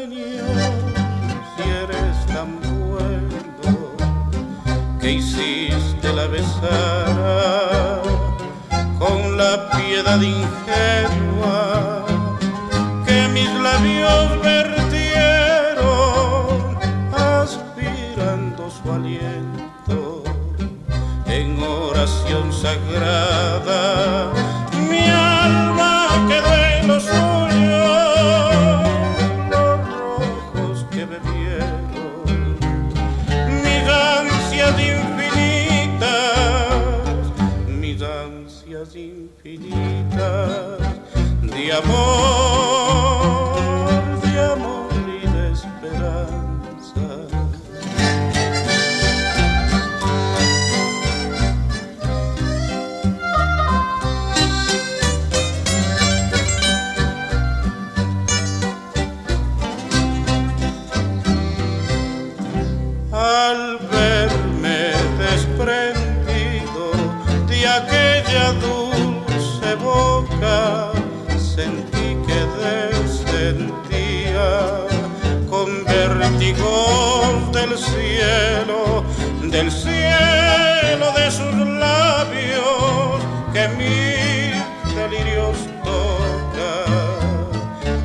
[0.00, 3.28] Si eres tan bueno
[4.98, 8.00] que hiciste la besar
[8.98, 12.06] con la piedad ingenua
[13.06, 15.84] que mis labios vertieron
[17.12, 20.24] aspirando su aliento
[21.26, 24.49] en oración sagrada.
[38.90, 40.80] Ansias infinitas
[41.42, 43.10] de amor
[44.22, 47.06] de amor y de esperanza.
[63.12, 66.84] Al verme desprendido
[67.48, 67.99] de
[68.30, 70.92] aquella dulce boca,
[71.36, 72.40] sentí que
[73.02, 74.48] descendía
[75.48, 79.04] con vértigo del cielo,
[79.42, 83.20] del cielo de sus labios
[83.52, 87.50] que mis delirios tocan,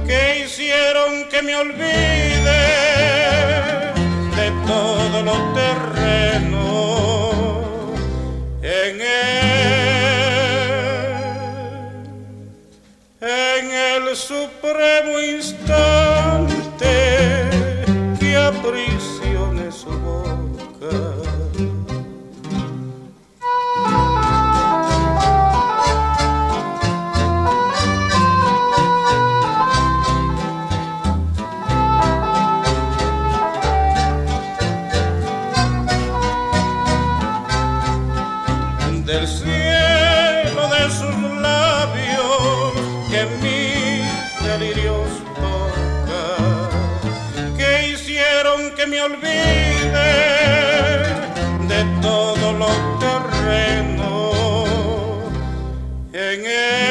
[0.08, 2.35] que hicieron que me olvide
[14.28, 16.48] supremo instante
[18.20, 20.26] que aprisione su boca.
[39.06, 39.65] del cielo
[48.96, 50.12] me olvide
[51.68, 52.70] de todo lo
[53.04, 54.14] terreno
[56.14, 56.86] en él,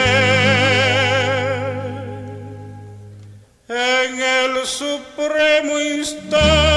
[3.69, 6.74] en el supremo instante